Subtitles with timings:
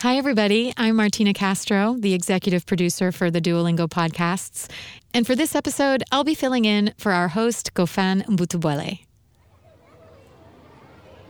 [0.00, 0.74] Hi, everybody.
[0.76, 4.68] I'm Martina Castro, the executive producer for the Duolingo podcasts.
[5.14, 9.06] And for this episode, I'll be filling in for our host, Gofan Mbutubwele.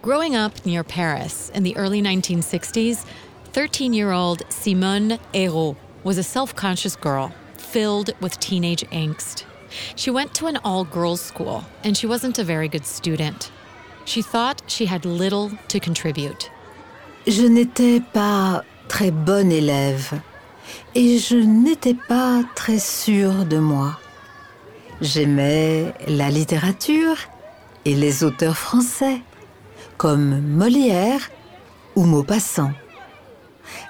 [0.03, 3.07] Growing up near Paris in the early 1960s,
[3.53, 9.45] 13 year old Simone Hérault was a self conscious girl filled with teenage angst.
[9.95, 13.53] She went to an all girls school, and she wasn't a very good student.
[14.05, 16.51] She thought she had little to contribute.
[17.27, 20.13] Je n'étais pas très bonne élève
[20.95, 23.99] et je n'étais pas très sûre de moi.
[25.01, 27.17] J'aimais la littérature
[27.85, 29.23] et les auteurs français,
[29.97, 31.31] comme Molière
[31.97, 32.71] ou Maupassant.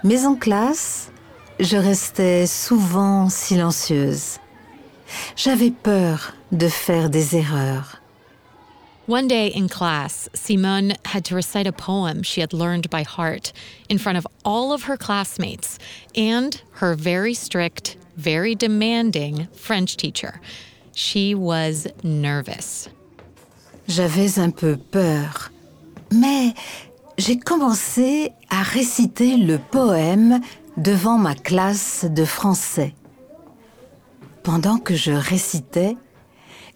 [0.02, 1.12] Mais en classe,
[1.60, 4.38] je restais souvent silencieuse.
[5.36, 8.00] J'avais peur de faire des erreurs.
[9.06, 13.52] One day in class, Simone had to recite a poem she had learned by heart
[13.88, 15.78] in front of all of her classmates
[16.16, 20.40] and her very strict, very demanding French teacher.
[20.92, 22.88] She was nervous.
[23.86, 25.52] J'avais un peu peur,
[26.10, 26.54] mais
[27.16, 30.40] j'ai commencé à réciter le poème
[30.76, 32.92] devant ma classe de français.
[34.42, 35.96] Pendant que je récitais,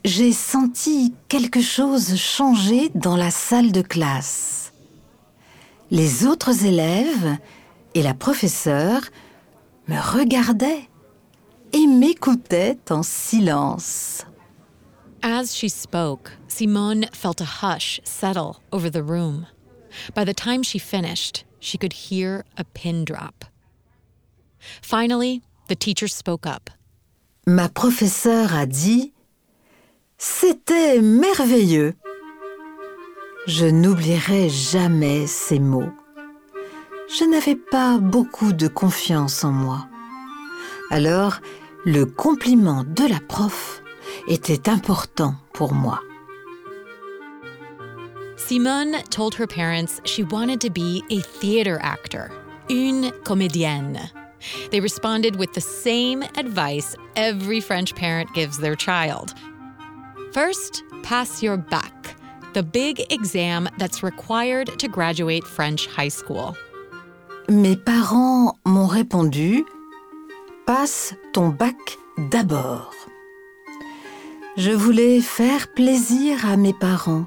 [0.04, 4.72] j'ai senti quelque chose changer dans la salle de classe.
[5.90, 7.36] Les autres élèves
[7.94, 9.02] et la professeure
[9.88, 10.88] me regardaient
[11.72, 14.24] et m'écoutaient en silence.
[15.22, 19.46] As she spoke, Simone felt a hush settle over the room.
[20.14, 23.44] By the time she finished, she could hear a pin drop.
[24.80, 26.70] Finally, the teacher spoke up.
[27.46, 29.12] Ma professeure a dit
[30.22, 31.94] C'était merveilleux.
[33.46, 35.88] Je n'oublierai jamais ces mots.
[37.08, 39.88] Je n'avais pas beaucoup de confiance en moi.
[40.91, 41.41] Alors,
[41.86, 43.82] le compliment de la prof
[44.28, 46.00] était important pour moi.
[48.37, 52.28] Simone told her parents she wanted to be a theater actor,
[52.69, 53.98] une comédienne.
[54.70, 59.34] They responded with the same advice every French parent gives their child.
[60.32, 62.14] First, pass your bac,
[62.54, 66.56] the big exam that's required to graduate French high school.
[67.48, 69.64] Mes parents m'ont répondu
[70.66, 71.98] Passe ton bac
[72.30, 72.94] d'abord.
[74.56, 77.26] Je voulais faire plaisir à mes parents.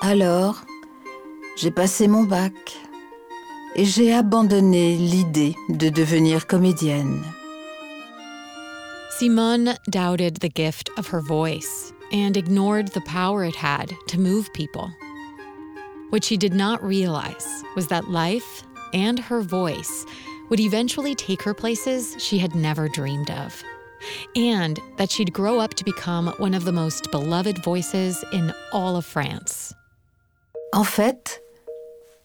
[0.00, 0.62] Alors,
[1.56, 2.52] j'ai passé mon bac
[3.74, 7.20] et j'ai abandonné l'idée de devenir comédienne.
[9.18, 14.52] Simone doubted the gift of her voice and ignored the power it had to move
[14.52, 14.90] people.
[16.10, 18.62] What she did not realize was that life
[18.94, 20.06] and her voice
[20.48, 23.62] would eventually take her places she had never dreamed of,
[24.36, 28.96] and that she'd grow up to become one of the most beloved voices in all
[28.96, 29.74] of France.
[30.72, 31.40] En fait,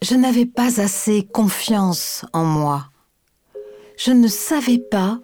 [0.02, 2.86] je n'avais pas assez confiance en moi.
[3.98, 5.20] Je ne savais pas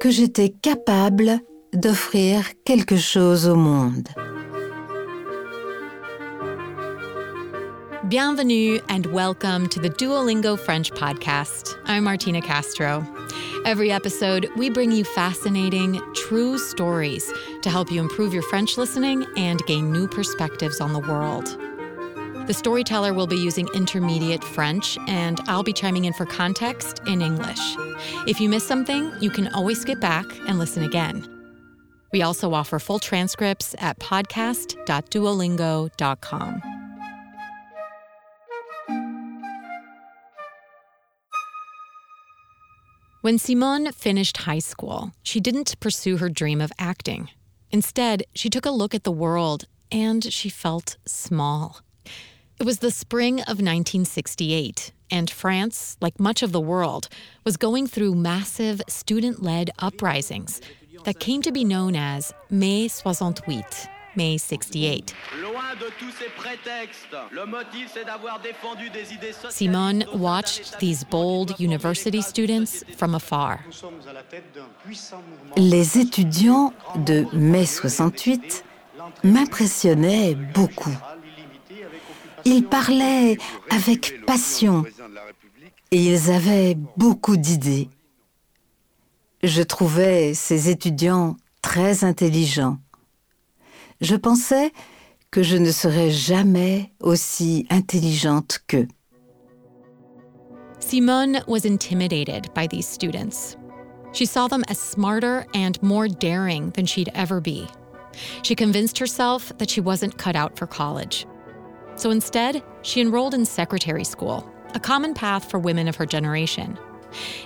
[0.00, 1.40] que j'étais capable
[1.72, 4.08] d'offrir quelque chose au monde.
[8.08, 11.76] Bienvenue and welcome to the Duolingo French podcast.
[11.84, 13.06] I'm Martina Castro.
[13.64, 17.32] Every episode, we bring you fascinating, true stories
[17.62, 21.56] to help you improve your French listening and gain new perspectives on the world.
[22.48, 27.22] The storyteller will be using intermediate French, and I'll be chiming in for context in
[27.22, 27.60] English.
[28.26, 31.39] If you miss something, you can always skip back and listen again.
[32.12, 36.62] We also offer full transcripts at podcast.duolingo.com.
[43.22, 47.28] When Simone finished high school, she didn't pursue her dream of acting.
[47.70, 51.82] Instead, she took a look at the world and she felt small.
[52.58, 57.08] It was the spring of 1968, and France, like much of the world,
[57.44, 60.60] was going through massive student led uprisings
[61.04, 65.14] that came to be known as Mai 68, May 68.
[69.50, 73.60] Simone watched these bold university students from afar.
[75.56, 76.72] Les étudiants
[77.04, 78.64] de mai 68
[79.24, 80.96] m'impressionnaient beaucoup.
[82.44, 83.36] Ils parlaient
[83.70, 84.84] avec passion
[85.90, 87.88] et ils avaient beaucoup d'idées.
[89.42, 92.78] Je trouvais ces étudiants très intelligents.
[94.00, 94.72] Je pensais
[95.30, 98.88] que je ne serais jamais aussi intelligente qu'eux.
[100.78, 103.56] Simone was intimidated by these students.
[104.12, 107.66] She saw them as smarter and more daring than she'd ever be.
[108.42, 111.26] She convinced herself that she wasn't cut out for college.
[111.94, 114.44] So instead, she enrolled in secretary school,
[114.74, 116.76] a common path for women of her generation.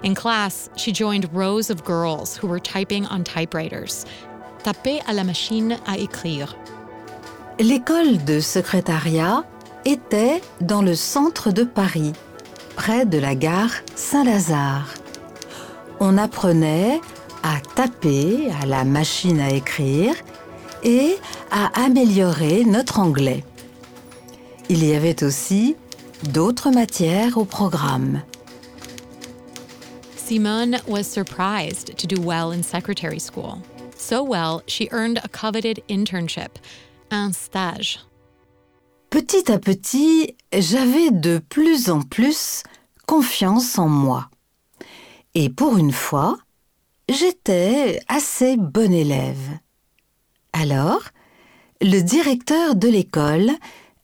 [0.02, 4.05] In class, she joined rows of girls who were typing on typewriters.
[4.62, 6.56] Taper à la machine à écrire.
[7.58, 9.44] L'école de secrétariat
[9.84, 12.12] était dans le centre de Paris,
[12.75, 14.94] près de la gare Saint-Lazare.
[16.00, 17.00] On apprenait
[17.43, 20.14] à taper à la machine à écrire
[20.82, 21.17] et
[21.50, 23.44] à améliorer notre anglais.
[24.69, 25.76] Il y avait aussi
[26.31, 28.22] d'autres matières au programme.
[30.26, 33.62] Simone was surprised to do well in secretary school.
[33.94, 36.56] So well, she earned a coveted internship,
[37.11, 37.99] un stage.
[39.11, 42.62] Petit à petit, j'avais de plus en plus
[43.06, 44.31] confiance en moi.
[45.35, 46.38] Et pour une fois,
[47.11, 49.59] j'étais assez bon élève.
[50.55, 51.03] Alors,
[51.82, 53.50] le directeur de l'école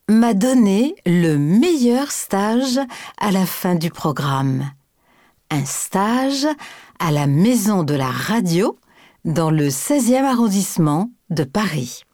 [0.07, 2.79] m'a donné le meilleur stage
[3.17, 4.69] à la fin du programme.
[5.53, 6.47] Un stage
[6.99, 8.77] à la Maison de la Radio
[9.25, 12.05] dans le 16e arrondissement de Paris.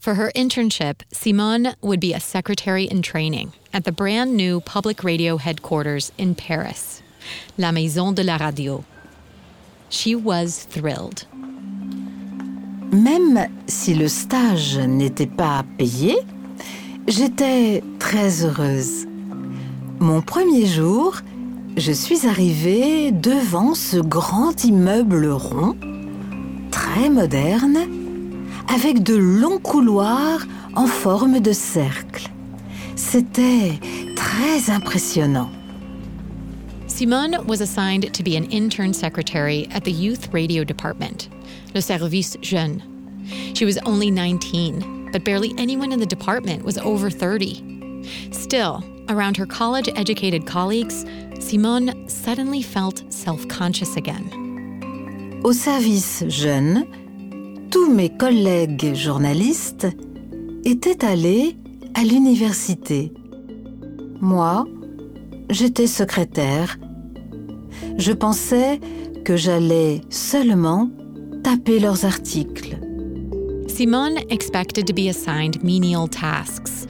[0.00, 5.04] For her internship, Simone would be a secretary in training at the brand new public
[5.04, 7.00] radio headquarters in Paris,
[7.58, 8.84] La Maison de la Radio.
[9.88, 11.24] She was thrilled.
[12.90, 16.16] Même si le stage n'était pas payé,
[17.06, 19.06] j'étais très heureuse.
[20.00, 21.22] Mon premier jour,
[21.76, 25.76] je suis arrivée devant ce grand immeuble rond,
[26.70, 27.78] très moderne,
[28.68, 32.28] avec de longs couloirs en forme de cercle.
[32.96, 33.72] C'était
[34.14, 35.50] très impressionnant.
[36.86, 41.30] Simone was assigned to be an intern secretary at the youth radio department,
[41.74, 42.82] le service jeune.
[43.54, 48.02] She was only 19, but barely anyone in the department was over 30.
[48.30, 51.04] Still, around her college educated colleagues,
[51.42, 54.24] Simone suddenly felt self conscious again.
[55.44, 56.86] Au service jeune,
[57.70, 59.88] tous mes collègues journalistes
[60.64, 61.56] étaient allés
[61.94, 63.12] à l'université.
[64.20, 64.64] Moi,
[65.50, 66.78] j'étais secrétaire.
[67.98, 68.80] Je pensais
[69.24, 70.88] que j'allais seulement
[71.42, 72.78] taper leurs articles.
[73.66, 76.86] Simone expected to be assigned menial tasks,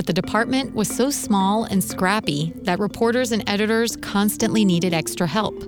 [0.00, 5.26] but the department was so small and scrappy that reporters and editors constantly needed extra
[5.26, 5.62] help.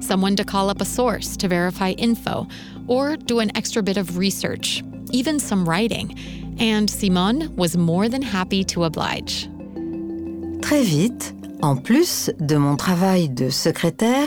[0.00, 2.48] Someone to call up a source to verify info,
[2.88, 6.18] or do an extra bit of research, even some writing.
[6.58, 9.48] And Simone was more than happy to oblige.
[10.62, 14.26] Très vite, en plus de mon travail de secrétaire,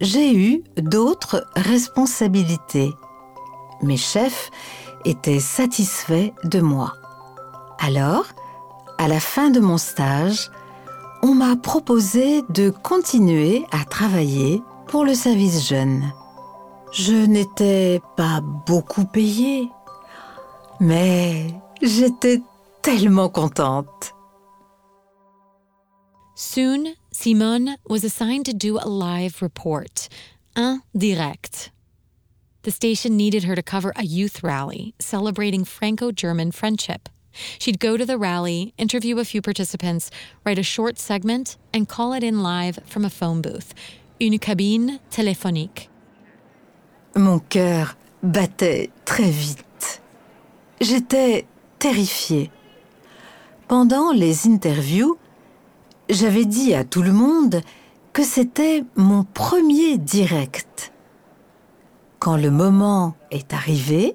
[0.00, 2.94] j'ai eu d'autres responsabilités.
[3.82, 4.50] Mes chefs
[5.04, 6.94] étaient satisfaits de moi.
[7.78, 8.24] Alors,
[8.98, 10.50] à la fin de mon stage,
[11.22, 16.12] on m'a proposé de continuer à travailler pour le service jeune.
[16.92, 19.68] Je n'étais pas beaucoup payée,
[20.80, 22.40] mais j'étais
[22.82, 24.14] tellement contente.
[26.34, 30.08] Soon, Simone was assigned to do a live report,
[30.54, 31.72] un direct.
[32.62, 37.08] The station needed her to cover a youth rally celebrating Franco German friendship.
[37.58, 40.10] She'd go to the rally, interview a few participants,
[40.44, 43.74] write a short segment, and call it in live from a phone booth,
[44.20, 45.90] une cabine téléphonique.
[47.14, 50.02] Mon cœur battait très vite.
[50.80, 51.46] J'étais
[51.78, 52.50] terrifiée.
[53.68, 55.16] Pendant les interviews,
[56.08, 57.62] j'avais dit à tout le monde
[58.12, 60.92] que c'était mon premier direct.
[62.18, 64.14] Quand le moment est arrivé,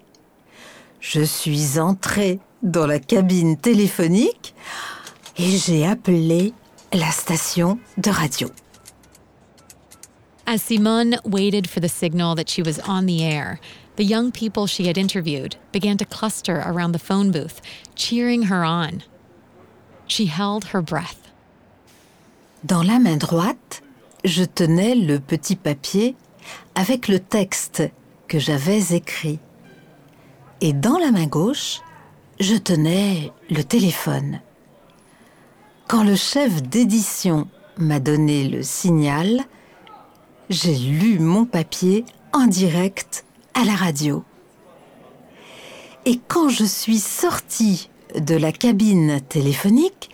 [0.99, 4.53] je suis entrée dans la cabine téléphonique
[5.37, 6.53] et j'ai appelé
[6.93, 8.49] la station de radio.
[10.45, 13.59] As Simone waited for the signal that she was on the air,
[13.95, 17.61] the young people she had interviewed began to cluster around the phone booth,
[17.95, 19.03] cheering her on.
[20.07, 21.31] She held her breath.
[22.65, 23.81] Dans la main droite,
[24.25, 26.15] je tenais le petit papier
[26.75, 27.83] avec le texte
[28.27, 29.39] que j'avais écrit.
[30.59, 31.81] Et dans la main gauche,
[32.41, 34.41] je tenais le téléphone.
[35.87, 39.41] Quand le chef d'édition m'a donné le signal,
[40.49, 44.23] j'ai lu mon papier en direct à la radio.
[46.05, 50.09] Et quand je suis sortie de la cabine téléphonique,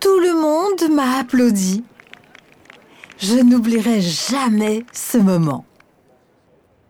[0.00, 1.84] tout le monde m'a applaudi.
[3.18, 5.66] Je n'oublierai jamais ce moment.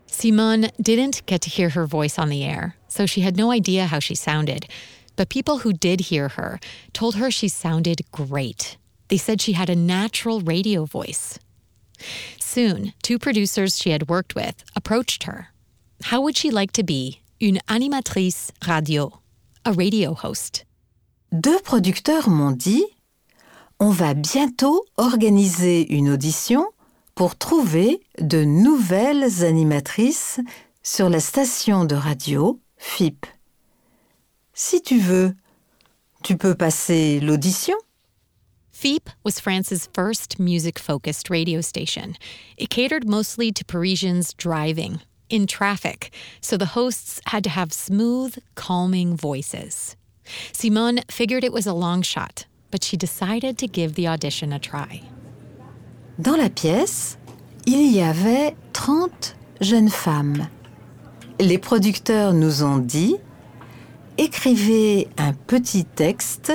[0.07, 3.87] Simone didn't get to hear her voice on the air, so she had no idea
[3.87, 4.67] how she sounded.
[5.15, 6.59] But people who did hear her
[6.93, 8.77] told her she sounded great.
[9.07, 11.39] They said she had a natural radio voice.
[12.39, 15.47] Soon, two producers she had worked with approached her.
[16.03, 19.19] How would she like to be une animatrice radio,
[19.65, 20.65] a radio host?
[21.31, 22.85] Deux producteurs m'ont dit
[23.79, 26.65] On va bientôt organiser une audition
[27.15, 30.39] pour trouver de nouvelles animatrices
[30.83, 33.25] sur la station de radio FIP.
[34.53, 35.35] Si tu veux,
[36.21, 37.75] tu peux passer l'audition.
[38.71, 42.15] FIP was France's first music focused radio station.
[42.57, 44.99] It catered mostly to Parisians driving,
[45.29, 46.11] in traffic,
[46.41, 49.95] so the hosts had to have smooth, calming voices.
[50.51, 54.59] Simone figured it was a long shot, but she decided to give the audition a
[54.59, 55.01] try.
[56.21, 57.17] Dans la pièce,
[57.65, 60.47] il y avait 30 jeunes femmes.
[61.39, 63.15] Les producteurs nous ont dit
[64.17, 66.53] écrivez un petit texte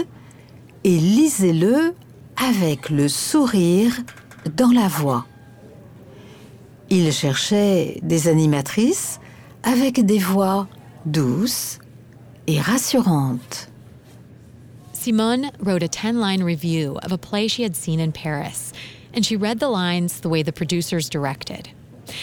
[0.84, 1.94] et lisez-le
[2.36, 3.92] avec le sourire
[4.56, 5.26] dans la voix.
[6.90, 9.20] Ils cherchaient des animatrices
[9.62, 10.68] avec des voix
[11.04, 11.78] douces
[12.46, 13.68] et rassurantes.
[14.92, 18.72] Simone wrote a 10 line review of a play she had seen in Paris,
[19.14, 21.70] and she read the lines the way the producers directed.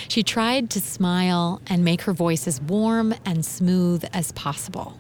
[0.08, 4.98] She tried to smile and make her voice as warm and smooth as possible.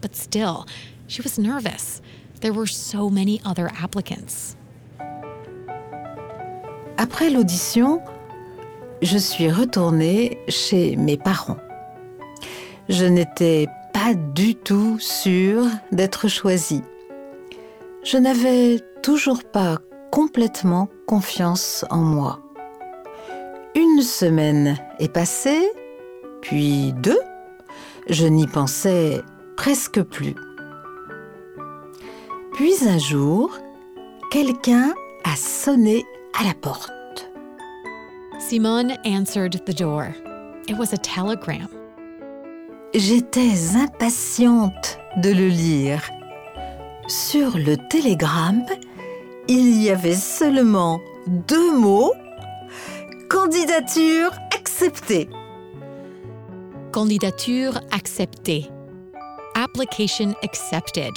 [0.00, 0.66] But still,
[1.06, 2.00] she was nervous.
[2.40, 4.56] There were so many other applicants.
[6.96, 8.00] Après l'audition,
[9.02, 11.58] je suis retournée chez mes parents.
[12.88, 16.82] Je n'étais pas du tout sûre d'être choisie.
[18.04, 19.78] Je n'avais toujours pas
[20.10, 22.43] complètement confiance en moi.
[23.74, 25.68] Une semaine est passée,
[26.40, 27.20] puis deux.
[28.08, 29.20] Je n'y pensais
[29.56, 30.34] presque plus.
[32.54, 33.58] Puis un jour,
[34.30, 36.04] quelqu'un a sonné
[36.38, 36.92] à la porte.
[38.38, 40.08] Simone answered the door.
[40.68, 41.68] It was a telegram.
[42.94, 46.08] J'étais impatiente de le lire.
[47.08, 48.64] Sur le télégramme,
[49.48, 52.12] il y avait seulement deux mots.
[53.28, 55.28] Candidature acceptée.
[56.92, 58.68] Candidature acceptée.
[59.54, 61.12] Application accepted.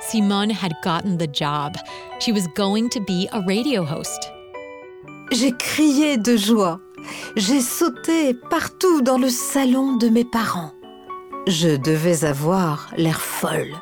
[0.00, 1.74] Simone had gotten the job.
[2.18, 4.32] She was going to be a radio host.
[5.30, 6.80] J'ai crié de joie.
[7.36, 10.72] J'ai sauté partout dans le salon de mes parents.
[11.46, 13.76] Je devais avoir l'air folle.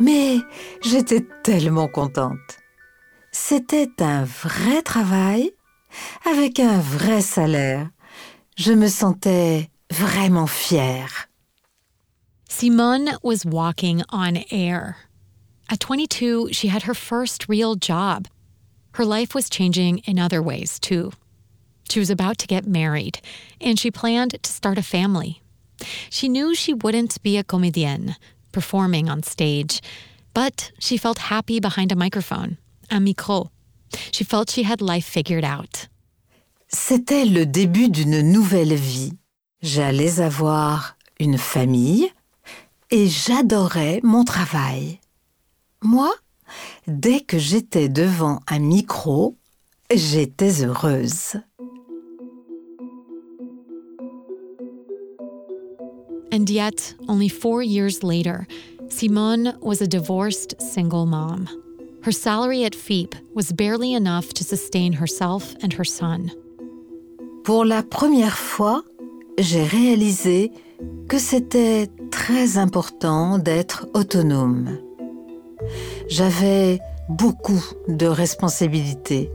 [0.00, 0.36] Mais
[0.82, 2.58] j'étais tellement contente.
[3.30, 5.52] C'était un vrai travail
[6.24, 7.90] avec un vrai salaire.
[8.56, 11.28] Je me sentais vraiment fière.
[12.48, 14.96] Simone was walking on air.
[15.70, 18.28] At 22, she had her first real job.
[18.92, 21.12] Her life was changing in other ways, too.
[21.88, 23.20] She was about to get married,
[23.60, 25.42] and she planned to start a family.
[26.10, 28.16] She knew she wouldn't be a comédienne,
[28.52, 29.80] performing on stage,
[30.34, 32.58] but she felt happy behind a microphone,
[32.90, 33.50] un micro.
[34.12, 35.88] She felt she had life figured out.
[36.68, 39.12] C'était le début d'une nouvelle vie.
[39.60, 42.10] J'allais avoir une famille
[42.90, 44.98] et j'adorais mon travail.
[45.82, 46.12] Moi,
[46.86, 49.36] dès que j'étais devant un micro,
[49.94, 51.36] j'étais heureuse.
[56.32, 58.46] And yet, only four years later,
[58.88, 61.61] Simone was a divorced single mom.
[62.04, 66.32] Her salary at FEEP was barely enough to sustain herself and her son.
[67.44, 68.82] Pour la première fois,
[69.38, 70.50] j'ai réalisé
[71.08, 74.78] que c'était très important d'être autonome.
[76.08, 79.30] J'avais beaucoup de responsabilités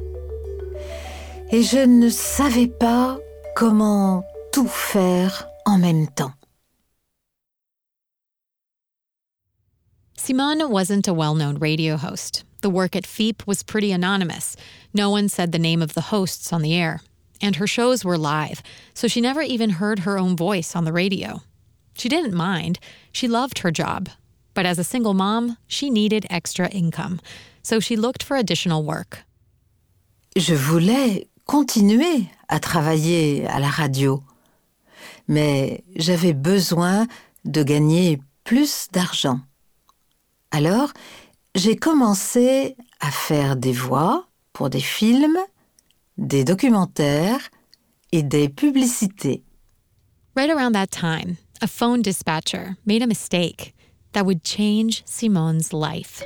[1.52, 3.18] et je ne savais pas
[3.56, 6.34] comment tout faire en même temps.
[10.18, 12.47] Simone wasn't a well known radio host.
[12.62, 14.56] The work at FEEP was pretty anonymous.
[14.94, 17.02] No one said the name of the hosts on the air.
[17.42, 20.94] And her shows were live, so she never even heard her own voice on the
[20.94, 21.42] radio.
[21.94, 22.80] She didn't mind.
[23.12, 24.10] She loved her job.
[24.54, 27.20] But as a single mom, she needed extra income.
[27.62, 29.24] So she looked for additional work.
[30.36, 34.24] Je voulais continuer à travailler à la radio,
[35.28, 37.08] mais j'avais besoin
[37.46, 39.42] de gagner plus d'argent.
[40.52, 40.94] Alors,
[41.58, 45.38] j'ai commencé à faire des voix pour des films
[46.18, 47.50] des documentaires
[48.12, 49.44] et des publicités.
[50.36, 53.74] Right around that time, a phone dispatcher made a mistake
[54.14, 56.24] that would change Simone's life.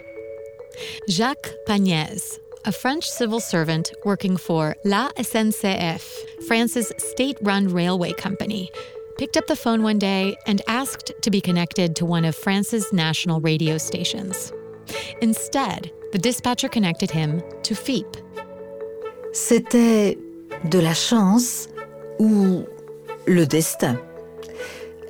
[1.09, 6.01] Jacques Pagnès, a French civil servant working for La SNCF,
[6.47, 8.69] France's state run railway company,
[9.17, 12.91] picked up the phone one day and asked to be connected to one of France's
[12.93, 14.53] national radio stations.
[15.21, 18.17] Instead, the dispatcher connected him to FIP.
[19.33, 20.17] C'était
[20.65, 21.67] de la chance
[22.19, 22.63] ou
[23.25, 23.97] le destin?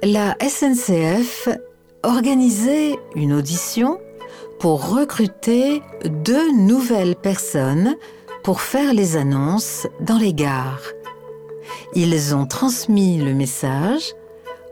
[0.04, 1.50] La SNCF
[2.04, 4.00] organisait une audition
[4.60, 7.96] pour recruter deux nouvelles personnes
[8.44, 10.82] pour faire les annonces dans les gares.
[11.94, 14.14] Ils ont transmis le message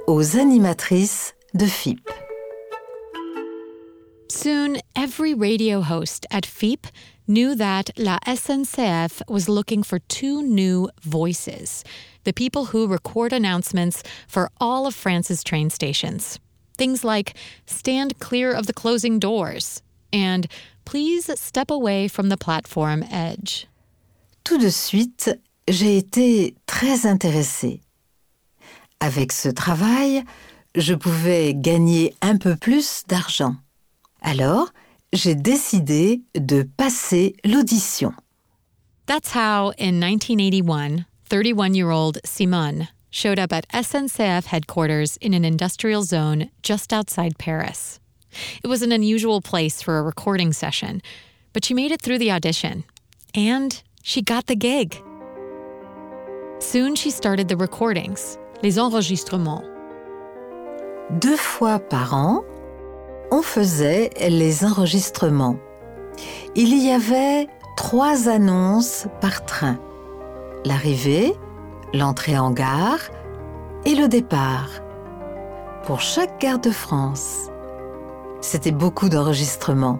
[0.07, 2.09] aux animatrices de FIP.
[4.31, 6.85] Soon, every radio host at FIP
[7.27, 11.83] knew that La SNCF was looking for two new voices
[12.25, 16.37] the people who record announcements for all of France's train stations.
[16.77, 17.33] Things like
[17.65, 19.81] stand clear of the closing doors
[20.13, 20.45] and
[20.85, 23.65] please step away from the platform edge.
[24.43, 25.31] Tout de suite,
[25.67, 27.81] j'ai été très intéressée.
[28.99, 30.23] Avec ce travail,
[30.75, 33.55] je pouvais gagner un peu plus d'argent.
[34.21, 34.69] Alors,
[35.13, 38.13] j'ai décidé de passer l'audition.
[39.05, 45.43] That's how, in 1981, 31 year old Simone showed up at SNCF headquarters in an
[45.43, 47.99] industrial zone just outside Paris.
[48.63, 51.01] It was an unusual place for a recording session,
[51.53, 52.83] but she made it through the audition.
[53.33, 55.01] And she got the gig.
[56.59, 59.63] Soon she started the recordings, les enregistrements.
[61.19, 62.43] Deux fois par an,
[63.31, 65.57] on faisait les enregistrements.
[66.55, 69.77] Il y avait trois annonces par train.
[70.65, 71.33] L'arrivée,
[71.93, 72.99] l'entrée en gare
[73.85, 74.69] et le départ.
[75.85, 77.49] Pour chaque gare de France.
[78.41, 79.99] C'était beaucoup d'enregistrements.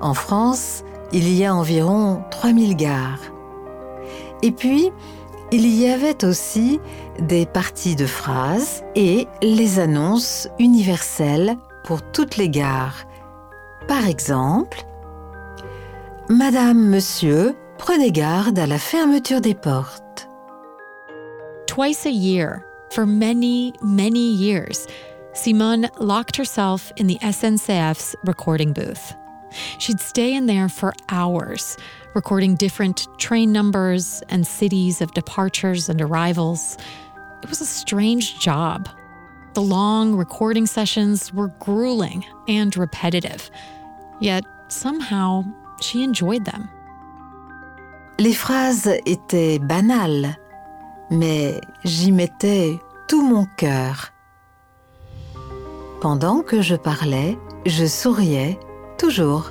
[0.00, 3.20] En France, il y a environ 3000 gares.
[4.42, 4.90] Et puis,
[5.52, 6.80] il y avait aussi
[7.18, 13.06] des parties de phrases et les annonces universelles pour toutes les gares.
[13.88, 14.84] Par exemple,
[16.28, 20.28] Madame, Monsieur, prenez garde à la fermeture des portes.
[21.66, 24.86] Twice a year, for many, many years,
[25.32, 29.14] Simone locked herself in the SNCF's recording booth.
[29.78, 31.76] She'd stay in there for hours,
[32.14, 36.76] recording different train numbers and cities of departures and arrivals.
[37.42, 38.88] It was a strange job.
[39.54, 43.50] The long recording sessions were grueling and repetitive,
[44.20, 45.44] yet somehow
[45.80, 46.68] she enjoyed them.
[48.18, 50.36] Les phrases étaient banales,
[51.10, 54.12] mais j'y mettais tout mon cœur.
[56.00, 57.36] Pendant que je parlais,
[57.66, 58.58] je souriais
[58.98, 59.50] toujours.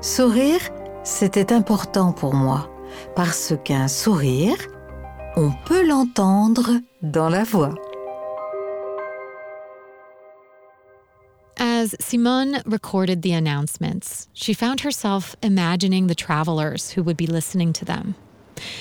[0.00, 0.60] Sourire,
[1.02, 2.70] c'était important pour moi,
[3.14, 4.56] parce qu'un sourire,
[5.36, 7.74] on peut l'entendre dans la voix.
[11.84, 17.74] As Simone recorded the announcements, she found herself imagining the travelers who would be listening
[17.74, 18.14] to them.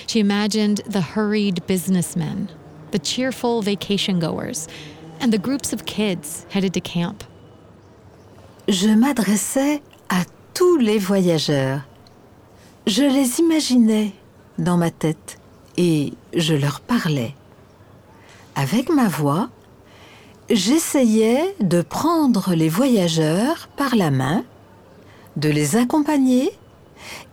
[0.08, 2.48] She imagined the hurried businessmen,
[2.92, 4.70] the cheerful vacation goers,
[5.20, 7.26] and the groups of kids headed to camp.
[8.70, 11.84] Je m'adressais à tous les voyageurs.
[12.88, 14.14] Je les imaginais
[14.58, 15.38] dans ma tête
[15.76, 17.36] et je leur parlais.
[18.56, 19.50] Avec ma voix,
[20.50, 24.46] j'essayais de prendre les voyageurs par la main,
[25.36, 26.52] de les accompagner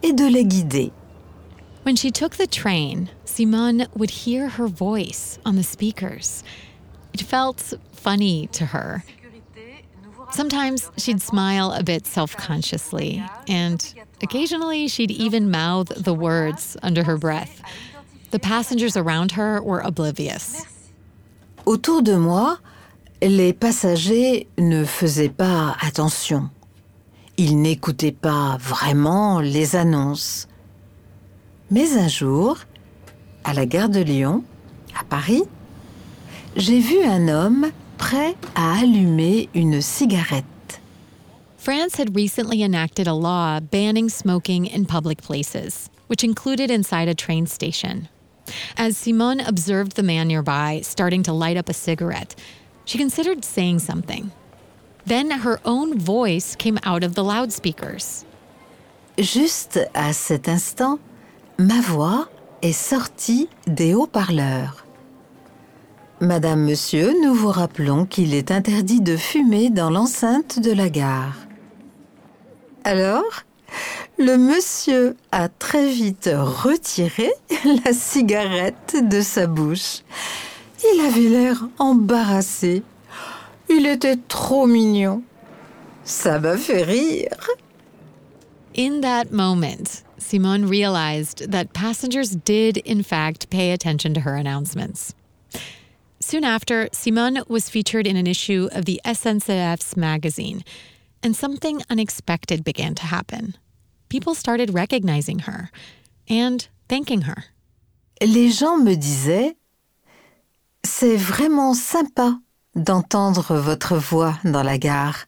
[0.02, 0.92] et de les guider.
[1.82, 6.44] When she took the train, Simone would hear her voice on the speakers.
[7.14, 9.02] It felt funny to her.
[10.30, 17.02] Sometimes she'd smile a bit self consciously, and occasionally she'd even mouth the words under
[17.02, 17.60] her breath.
[18.30, 20.64] The passengers around her were oblivious.
[21.66, 22.58] Autour de moi,
[23.28, 26.48] les passagers ne faisaient pas attention.
[27.36, 30.48] Ils n'écoutaient pas vraiment les annonces.
[31.70, 32.58] Mais un jour,
[33.44, 34.42] à la gare de Lyon,
[34.98, 35.44] à Paris,
[36.56, 40.44] j'ai vu un homme prêt à allumer une cigarette.
[41.58, 47.14] France had recently enacted a law banning smoking in public places, which included inside a
[47.14, 48.08] train station.
[48.76, 52.34] As Simone observed the man nearby starting to light up a cigarette,
[52.90, 54.32] she considered saying something.
[55.06, 58.24] Then her own voice came out of the loudspeakers.
[59.16, 60.98] Juste à cet instant,
[61.58, 62.28] ma voix
[62.62, 64.84] est sorti des haut-parleurs.
[66.20, 71.36] Madame, monsieur, nous vous rappelons qu'il est interdit de fumer dans l'enceinte de la gare.
[72.84, 73.44] Alors,
[74.18, 77.30] le monsieur a très vite retiré
[77.84, 80.00] la cigarette de sa bouche.
[80.82, 82.82] Il avait l'air embarrassé.
[83.68, 85.22] Il était trop mignon.
[86.04, 87.36] Ça m'a fait rire.
[88.74, 95.14] In that moment, Simone realized that passengers did, in fact, pay attention to her announcements.
[96.20, 100.62] Soon after, Simone was featured in an issue of the SNCF's magazine,
[101.22, 103.56] and something unexpected began to happen.
[104.08, 105.70] People started recognizing her
[106.28, 107.44] and thanking her.
[108.22, 109.56] Les gens me disaient
[110.84, 112.38] C'est vraiment sympa
[112.74, 115.26] d'entendre votre voix dans la gare.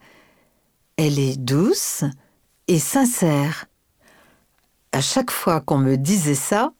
[0.97, 2.05] Elle est douce
[2.69, 3.67] et sincère.
[4.93, 6.73] À chaque fois qu'on me disait ça,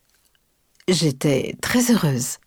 [0.87, 2.37] j'étais très heureuse.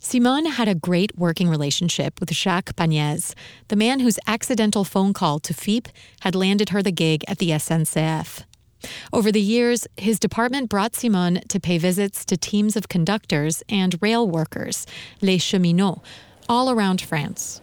[0.00, 3.34] Simone had a great working relationship with Jacques Pagnès,
[3.68, 5.88] the man whose accidental phone call to FIP
[6.20, 8.44] had landed her the gig at the SNCF.
[9.12, 13.96] Over the years, his department brought Simone to pay visits to teams of conductors and
[14.00, 14.86] rail workers,
[15.20, 16.00] les cheminots,
[16.48, 17.60] all around France.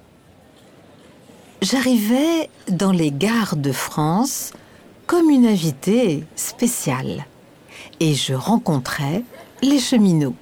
[1.62, 4.52] J'arrivais dans les gares de France
[5.08, 7.26] comme une invitée spéciale
[8.00, 9.24] et je rencontrais
[9.62, 10.36] les cheminots.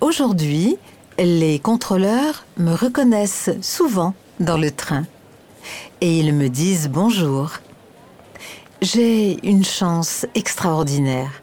[0.00, 0.76] Aujourd'hui,
[1.18, 5.06] les contrôleurs me reconnaissent souvent dans le train
[6.00, 7.52] et ils me disent bonjour.
[8.82, 11.40] J'ai une chance extraordinaire.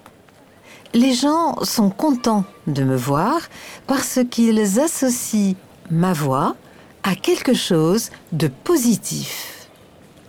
[0.94, 3.40] Les gens sont contents de me voir
[3.88, 5.56] parce qu'ils associent
[5.90, 6.58] ma voix
[7.04, 9.70] à quelque chose de positif.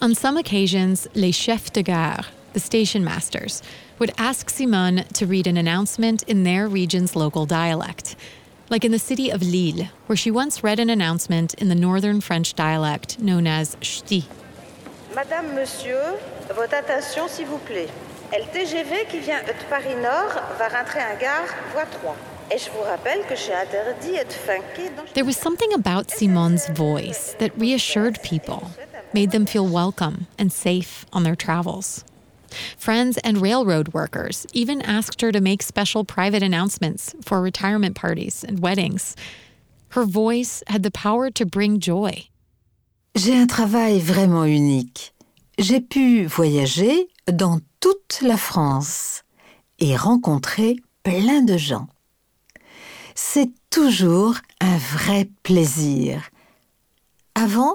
[0.00, 3.60] On some occasions, les chefs de gare, the station masters,
[3.98, 8.14] would ask Simone to read an announcement in their region's local dialect.
[8.70, 12.20] Like in the city of Lille, where she once read an announcement in the northern
[12.20, 14.26] French dialect known as ch'ti.
[15.14, 15.98] Madame, monsieur,
[16.54, 17.88] votre attention s'il vous plaît.
[18.32, 22.16] LTGV qui vient de Paris Nord va rentrer en gare voie 3.
[22.52, 25.12] Et je vous rappelle que j'ai interdit de funky dans...
[25.14, 28.70] There was something about Simone's voice that reassured people,
[29.12, 32.04] made them feel welcome and safe on their travels.
[32.76, 38.44] Friends and railroad workers even asked her to make special private announcements for retirement parties
[38.44, 39.16] and weddings.
[39.90, 42.29] Her voice had the power to bring joy.
[43.16, 45.14] J'ai un travail vraiment unique.
[45.58, 49.24] J'ai pu voyager dans toute la France
[49.80, 51.88] et rencontrer plein de gens.
[53.16, 56.30] C'est toujours un vrai plaisir.
[57.34, 57.74] Avant,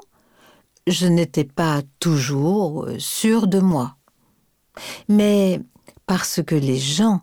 [0.87, 3.97] je n'étais pas toujours sûre de moi.
[5.09, 5.59] Mais
[6.05, 7.19] parce que les gens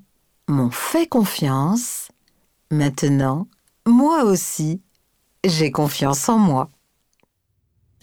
[0.48, 2.08] m'ont fait confiance,
[2.70, 3.48] maintenant,
[3.86, 4.82] moi aussi,
[5.44, 6.70] j'ai confiance en moi.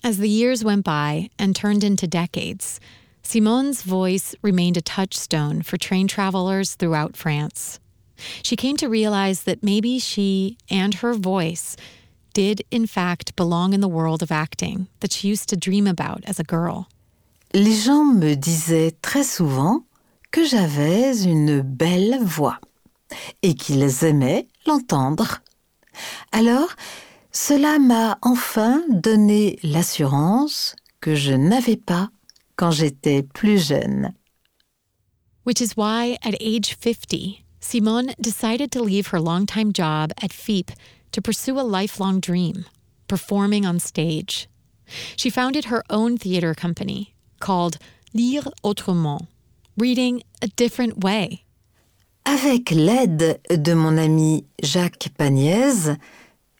[0.01, 2.79] As the years went by and turned into decades,
[3.21, 7.79] Simone's voice remained a touchstone for train travelers throughout France.
[8.41, 11.75] She came to realize that maybe she and her voice
[12.33, 16.23] did, in fact, belong in the world of acting that she used to dream about
[16.25, 16.87] as a girl.
[17.53, 19.83] Les gens me disaient très souvent
[20.31, 22.59] que j'avais une belle voix
[23.41, 25.41] et qu'ils aimaient l'entendre.
[26.31, 26.69] Alors,
[27.41, 32.09] cela m'a enfin donné l'assurance que je n'avais pas
[32.57, 34.13] quand j'étais plus jeune.
[35.45, 40.71] Which is why, at age 50, Simone decided to leave her longtime job at FIP
[41.13, 42.65] to pursue a lifelong dream
[43.07, 44.49] performing on stage.
[45.15, 47.77] She founded her own theater company called
[48.13, 49.27] Lire autrement,
[49.77, 51.45] reading a different way.
[52.25, 55.97] Avec l'aide de mon ami Jacques Pagnès,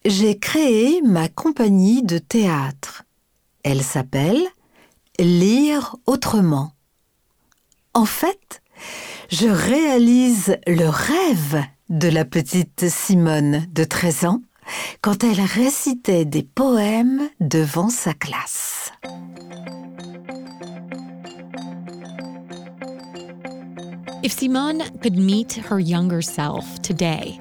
[0.04, 3.04] j'ai créé ma compagnie de théâtre.
[3.62, 4.40] Elle s'appelle
[5.18, 6.72] Lire autrement.
[7.92, 8.62] En fait,
[9.28, 14.40] je réalise le rêve de la petite Simone de 13 ans
[15.02, 18.92] quand elle récitait des poèmes devant sa classe.
[24.22, 27.38] If Simone could meet her younger self today,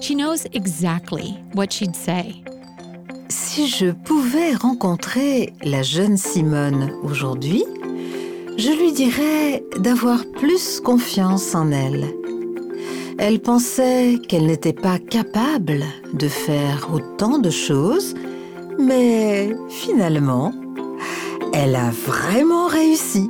[0.00, 2.42] she knows exactly what she'd say.
[3.28, 7.64] Si je pouvais rencontrer la jeune Simone aujourd'hui,
[8.56, 12.06] je lui dirais d'avoir plus confiance en elle.
[13.18, 18.14] Elle pensait qu'elle n'était pas capable de faire autant de choses,
[18.78, 20.52] mais finalement,
[21.52, 23.28] elle a vraiment réussi.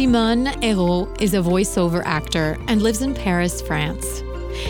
[0.00, 4.22] Simone Hérault is a voiceover actor and lives in Paris, France.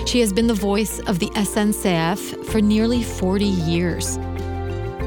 [0.05, 4.17] She has been the voice of the SNCF for nearly 40 years.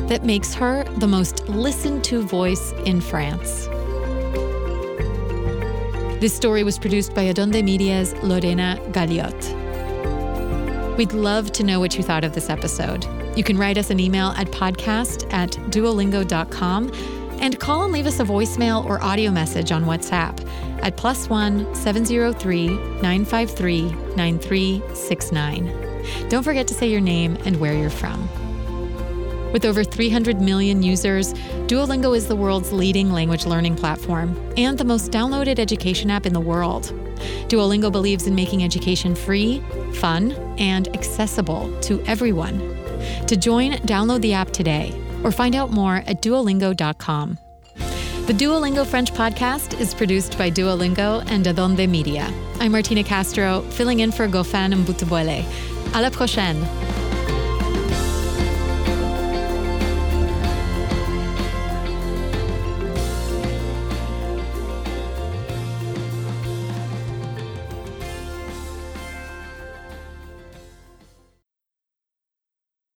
[0.07, 3.67] That makes her the most listened to voice in France.
[6.21, 9.35] This story was produced by Adonde Media's Lorena Galliot.
[10.95, 13.05] We'd love to know what you thought of this episode.
[13.35, 18.21] You can write us an email at podcast at duolingo.com and call and leave us
[18.21, 20.47] a voicemail or audio message on WhatsApp
[20.81, 23.81] at plus one 703 953
[24.15, 26.29] 9369.
[26.29, 28.29] Don't forget to say your name and where you're from.
[29.51, 31.33] With over 300 million users,
[31.67, 36.31] Duolingo is the world's leading language learning platform and the most downloaded education app in
[36.31, 36.93] the world.
[37.49, 39.61] Duolingo believes in making education free,
[39.95, 42.57] fun, and accessible to everyone.
[43.27, 47.37] To join, download the app today or find out more at duolingo.com.
[48.25, 52.31] The Duolingo French podcast is produced by Duolingo and Adonde Media.
[52.59, 55.43] I'm Martina Castro, filling in for Gofan Mbutubwele.
[55.91, 56.92] À la prochaine!